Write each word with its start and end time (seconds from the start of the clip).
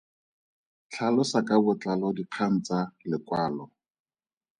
Tlhalosa 0.89 1.39
ka 1.47 1.55
botlalo 1.63 2.07
dikgang 2.17 2.55
tsa 2.65 2.79
lekwalo. 3.09 3.65